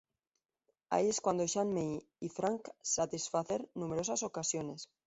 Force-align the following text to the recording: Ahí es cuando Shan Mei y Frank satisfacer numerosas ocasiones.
Ahí 0.89 1.09
es 1.09 1.21
cuando 1.21 1.45
Shan 1.45 1.71
Mei 1.75 2.03
y 2.19 2.29
Frank 2.29 2.67
satisfacer 2.81 3.69
numerosas 3.75 4.23
ocasiones. 4.23 4.89